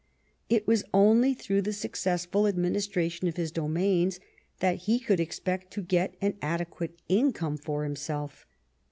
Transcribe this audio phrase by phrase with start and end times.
[0.49, 4.19] It was only through the successful administration of his domains
[4.59, 8.47] that he could expect to get an adequate income for himself.